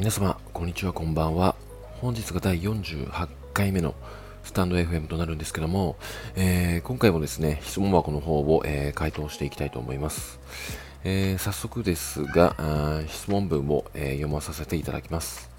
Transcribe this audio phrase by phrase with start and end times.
[0.00, 1.54] 皆様、こんにちは、こんばんは。
[2.00, 3.94] 本日が第48回目の
[4.42, 5.98] スタンド FM となるんですけども、
[6.36, 10.40] えー、今回もですね、質問箱の方を、えー、回答していきたいと思います。
[11.04, 12.56] えー、早速ですが、
[13.08, 15.49] 質問文を、え読まさせていただきます。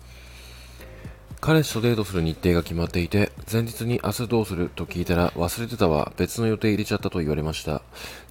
[1.44, 7.82] 彼氏とデートする日程が決まっていて、前日に明日どうすると聞いたら忘れてたわ、別の予定入れちゃったと言われました。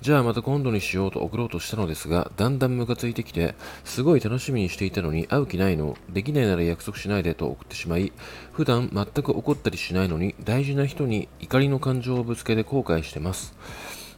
[0.00, 8.12] じゃあまた今度にしようと送ろうとしたのですが、だんだんムカついてきて、すごい楽しみにしていたのに会う気ないの、できないなら約束しないでと送ってしまい、
[8.52, 13.56] 普段全く怒ったりしないのに大事な人に怒りの感情をぶつけて後悔してます。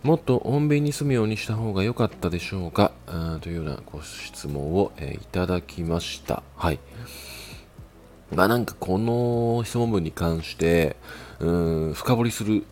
[0.02, 2.92] もっと穏便に住むようにした方が良かったでしょうか？
[3.40, 6.42] というようなご質問を、えー、いただきました。
[6.56, 6.78] はい。
[8.34, 10.96] まなんかこの質問文に関して、
[11.38, 12.64] うん、深掘りする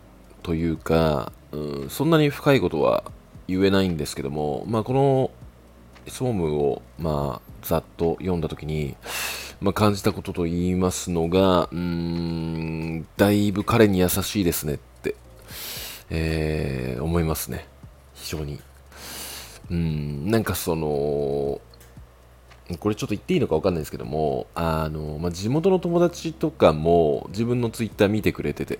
[0.43, 3.03] というか、うん、そんなに深いことは
[3.47, 5.31] 言えないんですけども、まあこの
[6.07, 8.95] 質問文を、まあ、ざっと読んだときに、
[9.59, 15.15] まあ、感じたことと言いますのが、うん、だいぶ彼に優しいですねって、
[16.09, 17.67] えー、思いますね。
[18.15, 18.59] 非常に。
[19.69, 21.61] うん、なんかその、
[22.77, 28.79] これちょっと言っていいのか分かんないですけども、あの、まあ、地元の友達とかも自分のツイッター見てくれてて、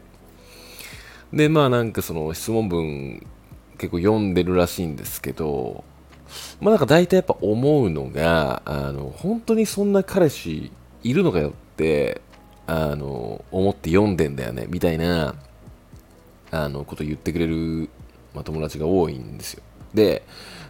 [1.34, 3.26] で、まあなんかその質問文
[3.78, 5.84] 結構読んでるらしいんですけど、
[6.60, 10.72] まあなんか大体やっぱ思うのが、あの、本当にそんな彼氏
[11.04, 12.22] いるのかよって、
[12.68, 15.36] あの、思って読んでんだよね、みたいな、
[16.52, 17.90] あの、こと言ってくれる、
[18.34, 19.64] まあ、友達が多いんですよ。
[19.94, 20.24] で、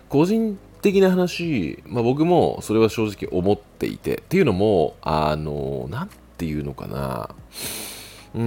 [0.09, 7.35] 個人的な話、まあ、僕もそれは正直思っていて、っていうのも、あの、なんていうのかな、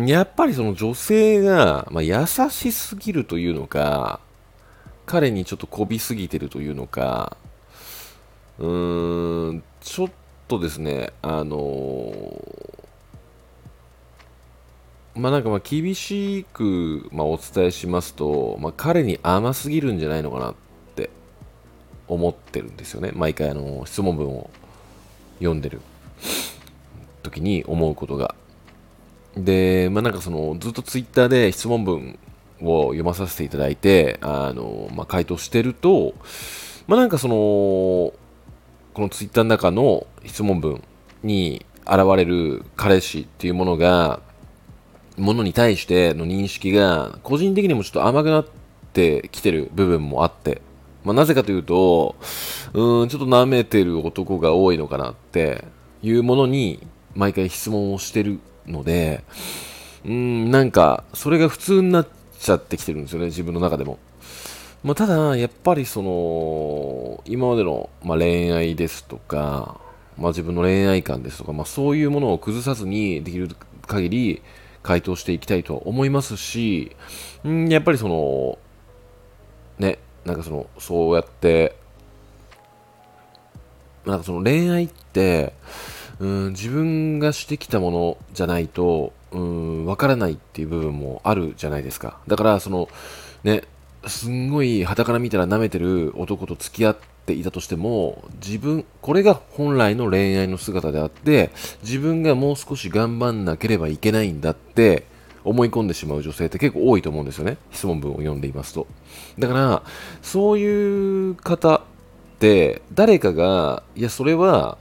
[0.06, 4.20] やっぱりその女性が、まあ、優しすぎるというのか、
[5.06, 7.36] 彼にちょっとこびすぎてるというのか、
[8.58, 10.10] うーん、ちょっ
[10.48, 12.12] とですね、あの
[15.14, 20.54] まあなんかまあ厳しく、まあ、お伝えしますと、まあ、彼に甘すぎるんじゃないのかな
[22.08, 23.12] 思ってるんですよね。
[23.14, 24.50] 毎回あの質問文を
[25.38, 25.80] 読んでる。
[27.24, 28.36] 時に思うことが。
[29.36, 32.18] でまあなんかそのずっとツイッターで質問文
[32.62, 36.14] を読まさせていただいてあの、まあ、回答してると
[36.86, 38.14] まあなんかそのこ
[38.98, 40.84] のツイッターの中の質問文
[41.24, 44.20] に現れる彼氏っていうものが
[45.16, 48.46] ものに対しての認識が個人的にもちょっと甘くなっ
[48.92, 50.62] てきてる部分もあって。
[51.04, 52.16] まあ、なぜかというと、
[52.72, 55.64] うん、ちょっと舐めてる男が多いのかなって
[56.02, 56.84] いうものに
[57.14, 59.22] 毎回質問をしてるので、
[60.04, 63.98] うん、なんか、それが普通になっちゃってきてるんですよね、自分の中でも。
[64.82, 69.80] まあ、ただ、やっぱりその、今までの、まあ、恋愛ですとか、
[70.18, 73.48] まあ、自分の恋愛観ですとか、まあ、そういうものを崩さずにできる
[73.86, 74.42] 限り
[74.82, 76.94] 回答していきたいと思いますし、
[77.46, 78.58] んやっぱりその、
[80.24, 81.76] なんかその、そうやって、
[84.06, 85.54] なんかその恋愛って、
[86.20, 92.18] うん、自分がしてきたものじゃないと、うん、わからないっていう部分もあるじゃないですか。
[92.26, 92.88] だから、その、
[93.42, 93.64] ね、
[94.06, 96.96] すんごい旗から見たら舐めてる男と付き合っ
[97.26, 101.50] ていたとしても、自分、これが本来の恋愛の姿であって、
[101.82, 105.06] 自分がもう少し頑張んなければいけないんだって、
[105.44, 107.58] 思い込んでしまう女性って結構多いと思うんですよね。
[107.70, 108.86] 質問文を読んでいますと。
[109.38, 109.82] だから、
[110.22, 111.80] そういう方っ
[112.38, 114.78] て、誰かが、いや、それは、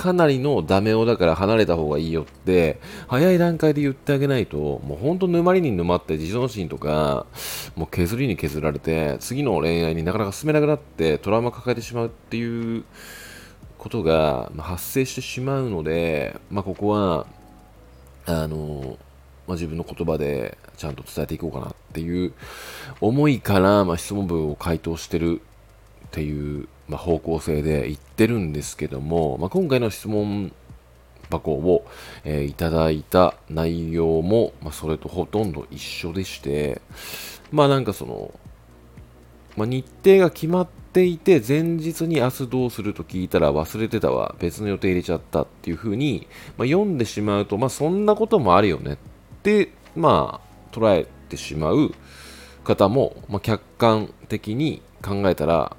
[0.00, 7.26] かなりのダメ男だから離れた方がいいよって、早い段階で言ってあげないと、もう本当沼りに沼って自尊心とか、
[7.76, 12.84] もう削りに削られて、次の恋愛になかなか進めなくなって、トラウマ抱えてしまうっていう
[13.76, 17.26] ことが発生してしまうので、まあ、ここは、
[18.24, 18.96] あの、
[19.50, 22.32] まあ、自分の言葉でちゃんと伝えていこうかなっていう
[23.00, 25.40] 思いから、まあ、質問文を回答してる
[26.06, 30.52] っていう、まあ、方向性で言ってるんですけども、まあ、今回の質問
[31.28, 31.84] 箱を、
[32.22, 36.80] えー、いただいた内容も、まあ、それとほとんど一緒でして、
[37.50, 38.32] まあなんかその、
[39.56, 48.96] まあ、日程が決まっていて、前日に明日どうすると聞いたら忘れてたわ、別の予定入れちゃったっていう風に、まあ、読んでしまうと、まあそんなこともあるよねっ、
[49.42, 51.92] でまあ、捉えてしまう
[52.64, 55.76] 方も、まあ、客観的に考えたら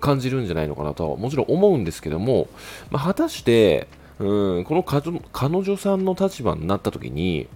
[0.00, 2.48] 感じるんじゃないのかなとはもちろん思うんですけども、
[2.90, 3.86] まあ、果たして
[4.18, 7.48] うんこの彼女さんの立場になった時に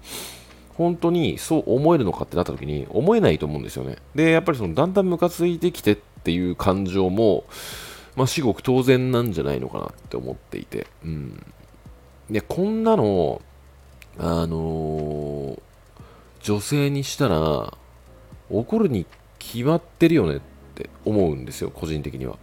[0.75, 3.97] 本当にそう思えるのかってなった時に思えないと思うんですよね。
[4.15, 7.45] でやっぱりそのだんだんムカついてきてっていう感情も
[8.15, 10.87] まあ至極当然なんじゃないのかなって思っていて。
[11.05, 11.43] うん。
[12.31, 13.41] で、こんなの、
[14.19, 15.61] あのー、
[16.43, 17.77] 女性にしたら、
[18.51, 19.07] 怒るに
[19.39, 20.41] 決まってるよねっ
[20.75, 22.39] て思うんですよ、個人的には。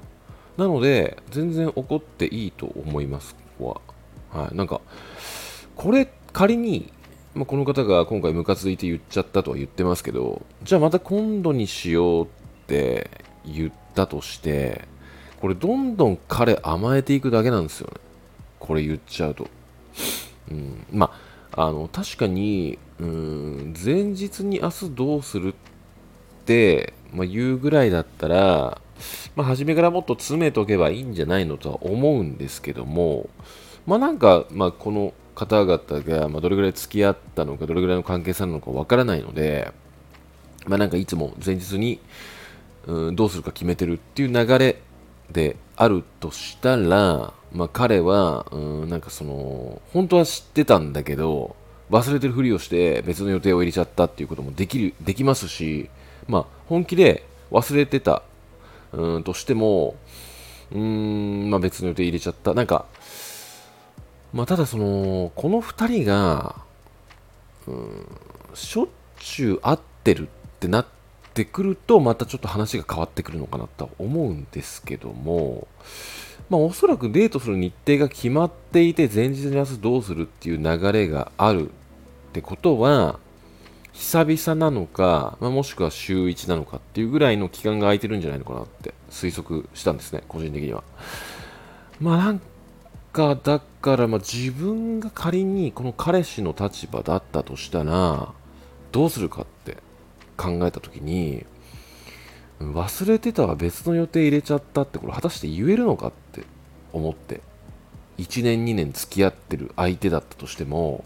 [0.57, 3.81] なので、全然怒っていいと思います、ここ
[4.33, 4.43] は。
[4.43, 4.81] はい、なんか、
[5.75, 6.91] これ、仮に、
[7.33, 12.27] まあ、この方が今回ムカついて言っちゃったとは言ってますけど、じゃあまた今度にしようっ
[12.67, 13.09] て
[13.45, 14.87] 言ったとして、
[15.41, 17.99] これどんどん彼甘えていくだけなんですよね。
[18.59, 19.47] これ言っちゃうと。
[20.51, 25.55] うん、まあ、あの、確かに、うん、前日に明日どうするっ
[26.45, 28.81] て、まあ、言うぐらいだったら、
[29.35, 33.29] まあ、初めからもっと詰めとけばいいんじゃないのとは思うんですけども、
[33.85, 39.71] まあなんか、まあこの方々が、まどれぐらい付き合ったのか、どれぐらいの関係性なのかわからないので、
[40.65, 41.99] まあなんかいつも前日に、
[42.87, 44.81] うん、どうするか決めてるっていう流れ
[45.31, 51.55] であるとしたら、まあ彼は、うん、なんかその、本当は知ってたんだけど、
[51.91, 55.89] 忘れてるふりをして別の予定を入れちゃったっていうこともできる、できますし、
[56.27, 58.23] まあ本気で忘れてた、
[58.91, 59.95] うん、としても、
[60.71, 62.53] うん、まあ別の予定入れちゃった。
[62.53, 62.85] なんか、
[64.33, 66.55] まあ、ただその、この2人が、
[67.67, 68.07] うん、
[68.55, 68.87] しょっ
[69.19, 70.29] ちゅう会ってるっ
[70.59, 71.02] てなって
[71.33, 75.67] てくると、またちょっと話が変わってくるのかなと思うんですけども、
[76.49, 81.71] まあ、おそらくデートする日程が決まっていて、前日に明日どうするっていう流れがあるっ
[82.33, 83.19] てことは、
[83.93, 90.83] 久々なのか、まあ、もしくは週1なのかっていうぐらいの期間が空いてるんじゃないのかなって推測したんですね、個人的には。
[91.99, 92.41] まあなん
[93.11, 98.33] か、だから、まあ、自分が仮にこの彼氏の立場だったとしたら、
[98.91, 99.77] どうするかって
[100.37, 101.45] 考えたときに、
[102.59, 106.43] 忘れてたわ、別の予定入れちゃったって、これ果たして言えるのかって
[106.91, 107.41] 思って、
[108.17, 111.03] 1年2年付き合ってる相手だったとしても、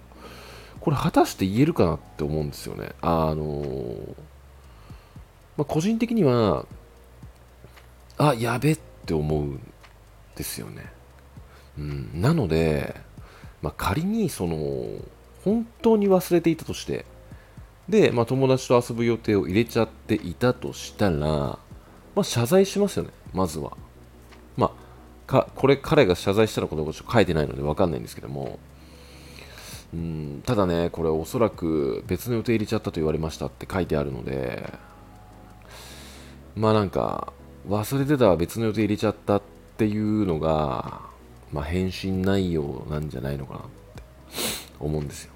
[0.79, 2.91] これ果たして言えるかなって思うんですよね。
[3.01, 3.63] あの、
[5.57, 6.65] まあ、個人的には、
[8.17, 9.61] あ、やべって思うん
[10.35, 10.85] ですよね。
[11.77, 12.95] うん、なので、
[13.61, 14.87] まあ、仮にその
[15.43, 17.05] 本当に忘れていたとして
[17.89, 21.59] で、まあ、友達と遊ぶ予定を入れちゃっていたとしたら、ま
[22.17, 23.77] あ、謝罪しますよね、まずは。
[24.57, 24.71] まあ、
[25.29, 28.59] かこれ彼が謝罪したのかどうかちょっと書いてないので分かんないんですけども、
[29.93, 34.73] うん、ただね、これおそらく別の予定入れちゃったと言われましたって書いてあるので、
[36.55, 37.31] まあなんか、
[37.69, 39.41] 忘れてた別の予定入れちゃったっ
[39.77, 41.01] ていうのが、
[41.53, 44.03] まあ、返信内容なんじゃないのかなって
[44.79, 45.31] 思うんですよ。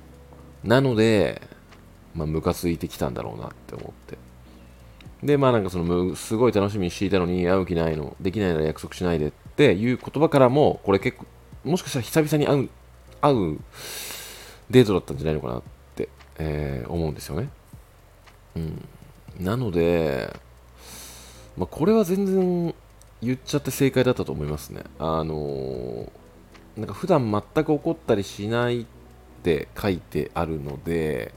[0.63, 1.42] なので、
[2.15, 4.17] まあ、ムカついてきたんだろうなって思って。
[5.23, 11.25] で、まあなんかその、すごい楽しみにしていたのに、会う気ないの、できないなら約束しないでっていう言葉からも、これ結構、
[11.63, 12.69] もしかしたら久々に会う、
[13.21, 13.59] 会う
[14.71, 15.61] デートだったんじゃないのかなっ
[15.95, 16.09] て、
[16.39, 17.49] えー、思うんですよね。
[18.55, 18.87] うん。
[19.39, 20.35] なので、
[21.57, 22.73] まあこれは全然
[23.21, 24.83] 言っちゃって正解だったと思いますね。
[24.97, 26.09] あのー、
[26.77, 28.85] なんか普段全く怒ったりしないっ
[29.43, 31.33] て書いてあるので、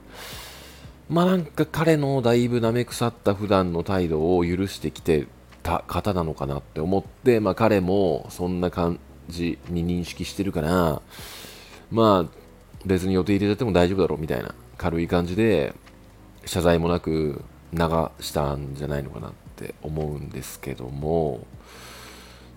[1.08, 5.26] まあなんか彼のだいぶ舐め腐った普段の態度を許してきて
[5.62, 8.98] た方なのかなって思って、まあ彼もそんな感
[9.28, 11.02] じに認識してるから、
[11.90, 12.38] まあ
[12.84, 15.74] 別に予定入れちゃっても大丈夫だろうみたいな軽い感じで
[16.44, 17.78] 謝罪もなく流
[18.20, 21.46] したんじゃないのかなって思うんですけども、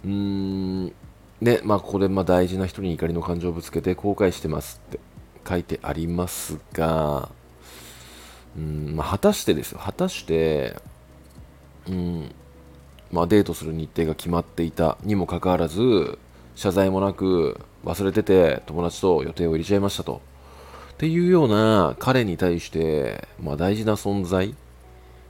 [0.04, 0.94] うーん、
[1.42, 5.00] ね、まあ、ここでま大事な人に怒りの感情をぶつけて後悔してますって
[5.48, 7.30] 書いてありますが、
[8.56, 10.76] うん、まあ、果たしてですよ、果たして、
[11.88, 12.36] うん、
[13.12, 16.20] まあ、デートする日程が決まっていたにもかかわらず、
[16.56, 20.22] 謝罪もなく忘れてて友達と予定を入れちゃいましたと。
[20.94, 24.56] っていうような彼に対して、まあ、大事な存在、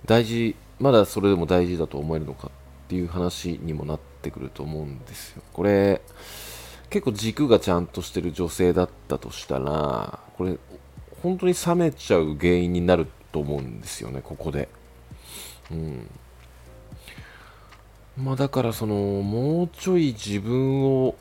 [0.05, 2.51] 大事、まだそれでも大事だと思えるのかっ
[2.87, 5.41] ていう話にもなってくると思うんですよ。
[5.51, 6.01] これ、
[6.89, 10.57] 結構軸がちゃんとしてる女性だったとしたら、これ、
[11.23, 14.69] 本当に冷めちゃう原因になると思うんですよね、ここで。
[15.71, 16.09] うん。
[18.17, 21.15] まあだからその、もうちょい自分を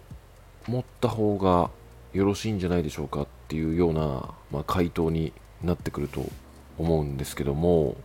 [0.66, 1.70] 持った方が
[2.12, 6.24] よろしいんじゃないでしょうかっていうような、まあ、回答になってくると
[6.78, 7.96] 思うんですけども、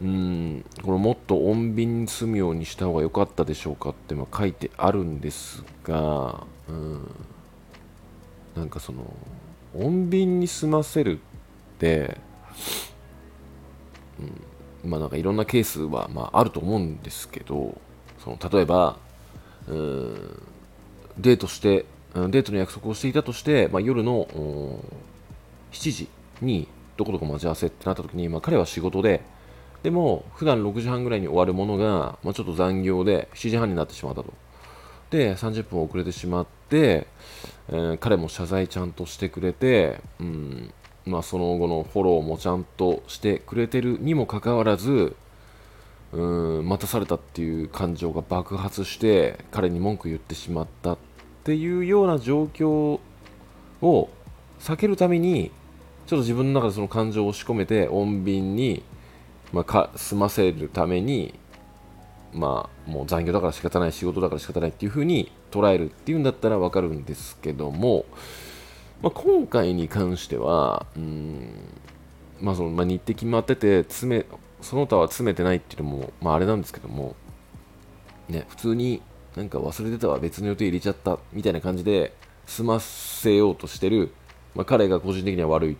[0.00, 3.90] うん、これもっと穏便に住むようにした方が良かったでしょうか？
[3.90, 7.10] ってま書いてあるんですが、うん、
[8.56, 9.12] なんかその、
[9.76, 12.18] 穏便に済ませるって、
[14.84, 17.80] うん、まあなんかいろんなケースはまああると思うんですけど、
[18.22, 18.98] その例えば、
[19.68, 20.42] うん、
[21.18, 24.26] デートしてデートの約束をしていたとして、まあ、夜の
[25.70, 26.08] 7時
[26.40, 29.22] にどこどこ待ち合わせってなった時に、まあ、彼は仕事で、
[29.84, 34.32] でも普段6時半ぐらいに終わるものが、まあ、ちょっと残業で7時半になってしまったと。
[35.10, 37.06] で、30分遅れてしまって、
[37.68, 40.72] えー、彼も謝罪ちゃんとしてくれて、うん
[41.06, 45.16] まあ、その後のフォローもちゃんとしてくれてるにもかかわらず、
[46.12, 50.98] うん待たされたっていう感情が爆発して彼に文句言ってしまったっ
[51.44, 52.98] ていうような状況
[53.80, 54.10] を
[54.58, 55.52] 避けるために
[56.06, 58.82] ちょっと自分の中でその感情を押し込めて穏便に、
[59.52, 61.38] まあ、か済ませるために
[62.32, 68.04] まあもう残業だから仕方ない仕事だから仕方ないっていう風に捉えるっていうんだったらわかるんですけども、
[69.02, 71.50] まあ、今回に関してはうん
[72.40, 74.24] まあそのまあ、日程決まってて詰め
[74.62, 77.16] その他は詰めてないっていうのも、まあ、あれなんですけども、
[78.28, 79.02] ね、普通に
[79.36, 82.12] なんか忘れてたわ、別の予定入れちゃったみたいな感じで
[82.46, 84.12] 済ませようとしてる、
[84.54, 85.76] まあ、彼が個人的には悪いっ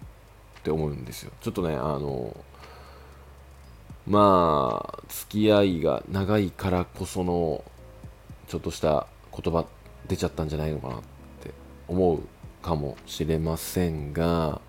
[0.63, 1.33] て思うんですよ。
[1.41, 2.37] ちょっとね、あの、
[4.11, 7.65] まあ、付き合いが長いからこその、
[8.49, 9.65] ちょっとした言葉
[10.09, 10.99] 出ちゃったんじゃないのかなっ
[11.41, 11.53] て
[11.87, 12.21] 思う
[12.61, 14.61] かもしれませんが、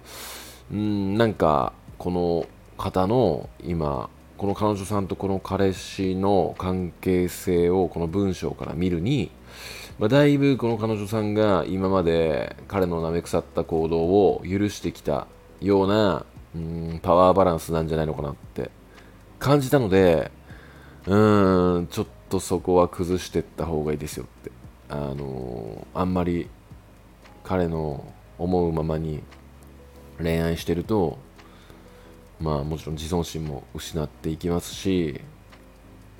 [0.71, 2.45] うん、なんか、この
[2.77, 4.10] 方の今
[4.41, 9.29] この彼女さんとこの彼氏の関係性をこの文章から見るに、
[10.00, 15.27] まあ、だいぶこの彼女さんが今まで彼の舐め腐った行動を許してきた
[15.60, 18.71] ようなうんパワーバランスなんじゃないのかなって
[19.41, 20.31] 感じたので
[21.07, 24.51] うーんちょっとそこは崩していった方がいいですよって
[24.88, 26.48] あのー、あんまり
[27.43, 28.05] 彼の
[28.38, 29.24] 思うままに
[30.21, 31.17] 恋愛してると
[32.39, 35.21] まあもちろん自尊心も失っていきますし、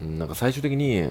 [0.02, 1.02] なんか最終的に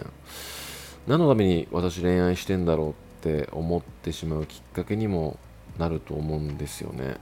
[1.07, 5.39] 何のために私恋愛してんだろうって思ってしまうきっかけにも
[5.79, 7.17] なると思うんですよね。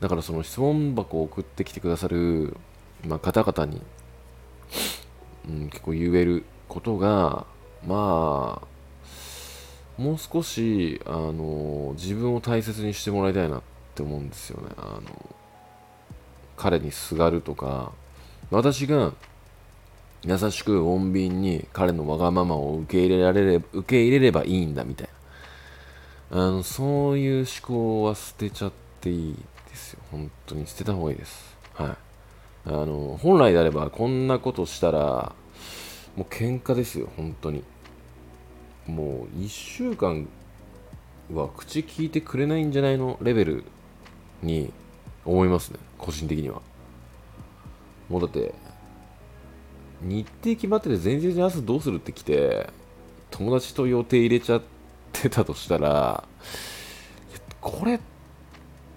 [0.00, 2.56] だからその質問箱を送ってきてくださる、
[3.06, 3.82] まあ、方々に、
[5.48, 7.46] うん、結構言えることが、
[7.86, 13.62] まあ、もう少し、あの、自分を大切にしてもらいたいなっ
[13.94, 14.68] て思うんですよね。
[14.76, 15.34] あの、
[16.56, 17.92] 彼にすがるとか。
[18.50, 19.12] 私が
[20.22, 25.08] 優しく穏便に彼のわがままを受け入れられれ受け入れればいいんだみたい
[26.30, 26.46] な。
[26.48, 29.36] あのそういう思考は捨てちゃっていい
[29.68, 30.00] ですよ。
[30.10, 31.56] 本当に捨てた方がいいです。
[31.74, 31.96] はい。
[32.66, 35.32] あの本来であればこんなことしたら
[36.18, 37.62] もう喧嘩ですよ本当に。
[38.88, 40.26] もう1週間
[41.32, 43.64] は口聞いてくれないんじゃないのレベル
[44.42, 44.72] に
[45.24, 46.60] 思いますね個人的には。
[48.08, 48.52] もうだって
[50.02, 52.68] 日程決まってて前日に朝どうするって来て
[53.30, 54.62] 友達と予定入れちゃっ
[55.12, 56.24] てたとしたら
[57.60, 58.00] これ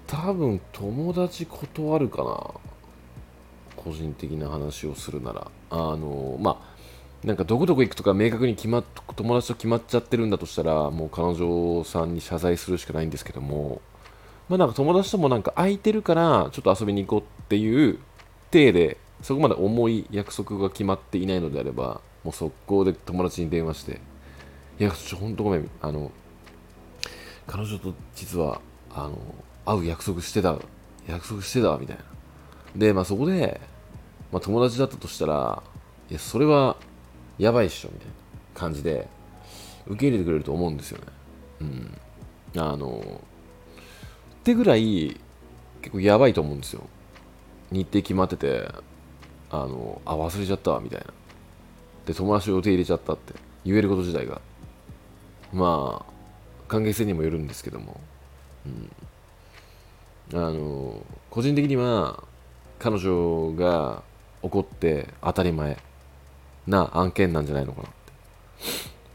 [0.08, 2.72] 多分友達断るかな。
[3.76, 5.52] 個人的な話をするなら。
[5.70, 6.71] あのまあ
[7.24, 8.84] なんかどこどこ行くとか明確に決まっ
[9.16, 13.80] 友達と決まっちゃってるんだとしたらもう彼女さんに謝罪するしかないんですけども
[14.50, 18.00] まあなんか友達ともなんか空いてるからちょっと遊びに行こうっていう
[18.50, 24.00] 体でそこまで重い約束が決まっていないのであればもう速攻で友達に電話して
[24.80, 26.12] いやちょ本当ごめんあの
[27.46, 29.20] 彼女と実はあの
[29.66, 30.58] 会う約束してた
[31.08, 32.04] 約束してたみたいな。
[32.76, 33.62] でまあそこで、
[34.32, 35.62] まあ、友達だったとしたら
[36.10, 36.78] いやそれは
[37.38, 38.14] やばいっしょみたいな
[38.54, 39.08] 感じで
[39.88, 41.06] 受け入れてくれると思うんですよね。
[41.62, 41.98] うん。
[42.58, 43.22] あの
[44.42, 45.20] ってぐらい
[45.82, 46.84] 結構やばいと思うんですよ。
[47.72, 48.68] 日程決まってて
[49.50, 51.08] あのあ忘れちゃったわみたいな。
[52.06, 53.34] で友達を予定入れちゃったって
[53.64, 54.42] 言えること自体が。
[55.54, 56.12] まあ
[56.68, 58.00] 関係性にもよるんですけども、
[60.32, 62.24] うん、あの個人的には
[62.80, 64.04] 彼女が
[64.42, 65.78] 怒って当たり前。
[66.68, 67.98] な案件なんじゃないのかなって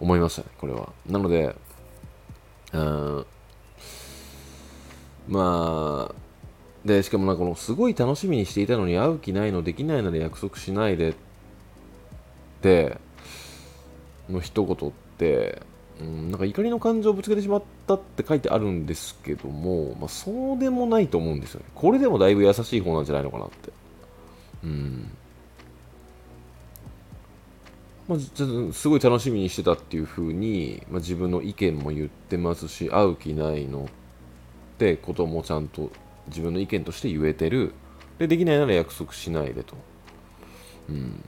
[0.01, 1.55] 思いましたねこれはなので
[2.73, 3.27] うん
[5.29, 6.15] まあ、
[6.85, 11.15] で、しかもなんかこのすごい楽しみにしていたのに会う気ないの、できないので約束しないでっ
[12.63, 12.99] て、
[14.29, 15.63] の一言って、
[16.01, 21.67] うん、なんか怒りの感情をぶつけてしまったって書いてあるんですけども、まあ、そうでもないと思うんですよね。
[21.75, 23.73] これでもだいぶ優しい方なんじゃないのかなって。
[24.65, 25.11] うん。
[28.09, 28.19] まあ、
[28.73, 35.91] すごい楽しみにしてたっていう風に、まあ、自分の意見も言ってますし、会う気ないのってこともちゃんと
[36.29, 37.73] 自分の意見として言えてる。
[38.19, 39.75] でできないなら約束しないでと。
[40.89, 41.21] うん。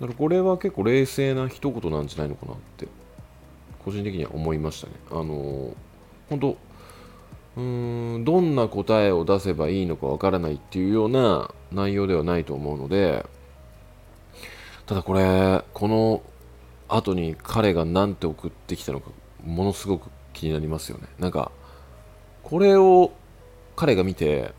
[0.00, 2.88] だからこれは結構冷静な一言なんじゃないのかなって
[3.84, 4.94] 個人的には思いましたね。
[5.10, 5.74] あの
[6.28, 6.56] 本当
[7.56, 13.26] うーんどんな答えを出せばいいのかわからないっていうような内容ではないと思うので
[14.86, 16.22] ただこれこの
[16.88, 19.10] 後に彼が何て送ってきたのか
[19.44, 21.06] ものすごく気になりますよね。
[21.18, 21.50] なんか
[22.42, 23.12] これを
[23.76, 24.52] 彼が見て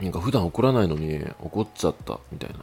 [0.00, 2.56] なんか普段怒らないのに怒っちゃったみたいな。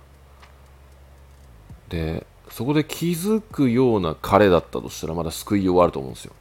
[1.89, 6.33] でそこで気づくような彼だったとしたらまだ救いようあると思うんですよ。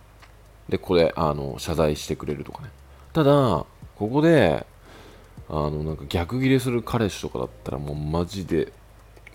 [0.68, 2.70] でここであの謝罪してくれるとかね。
[3.12, 3.66] ただこ
[4.08, 4.66] こで
[5.48, 8.72] あのなんか逆ギレする彼氏とかだったらもうマジで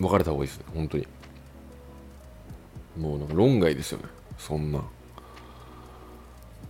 [0.00, 1.06] 別れた方がいいですね本当に。
[2.98, 4.04] もうなんか論外ですよね
[4.38, 4.82] そんな。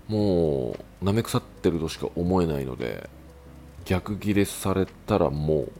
[0.08, 3.10] もう舐め腐ってるとしか思えないので
[3.84, 5.72] 逆ギレされたらもう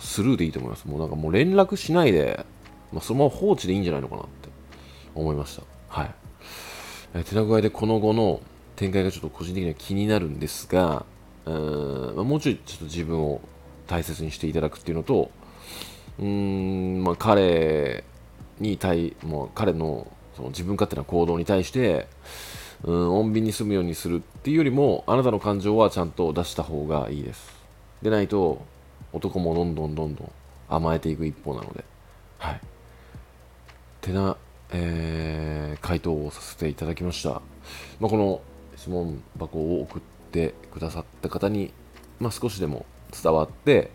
[0.00, 0.86] スルーでいいと思います。
[0.86, 2.44] もうなんかもう連絡しないで、
[2.92, 4.48] まあ、そのまま放置でいいんじゃないのかなって
[5.14, 5.62] 思いました。
[5.88, 6.14] はい。
[7.14, 8.40] え手な具合でこの後の
[8.76, 11.04] 展開がちょっと個人的には気になるんですが
[11.44, 13.40] うーん、まあ、もうちょいちょっと自分を
[13.86, 15.30] 大切にしていただくっていうのと
[16.20, 18.04] うん、まあ、彼
[18.58, 22.06] に対もう彼のその自分勝手な行動に対して
[22.84, 27.50] うん穏便に済むようにするっていうよりもあなたの感情はちゃんと出した方がいいです。
[28.02, 28.62] でないと
[29.12, 30.32] 男もどんどんどんどん
[30.68, 31.84] 甘えていく一方なので。
[32.38, 32.60] はい。
[34.00, 34.36] てな、
[34.70, 35.50] えー
[35.80, 37.42] 回答をさせていただきました、
[37.98, 38.40] まあ、この
[38.76, 41.72] 質問箱を送ってくださった方に、
[42.18, 42.86] まあ、少しでも
[43.22, 43.90] 伝わって、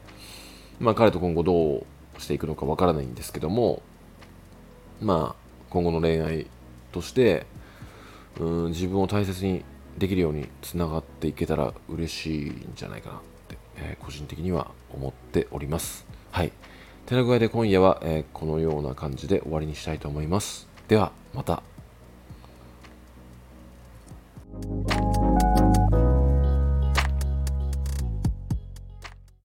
[0.80, 1.86] まあ、彼と今後どう
[2.20, 3.82] していくのかわからないんですけども
[5.02, 6.48] まあ今後の恋愛
[6.92, 7.46] として
[8.40, 9.64] うん自分を大切に
[9.98, 16.06] できるようにつながっていけたら嬉しいんじゃないかなって、えー個人的には思っております。
[16.32, 16.52] はい。
[17.06, 20.68] てな具合で今夜は、えーこのような感じで終わりにしたいと思います。
[20.88, 21.75] ではまた。